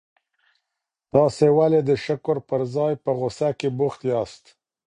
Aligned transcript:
تاسي 1.13 1.47
ولي 1.57 1.81
د 1.85 1.91
شکر 2.05 2.37
پر 2.49 2.61
ځای 2.75 2.93
په 3.03 3.11
غوسه 3.19 3.49
کي 3.59 3.69
بوخت 3.77 4.01
یاست؟ 4.11 4.43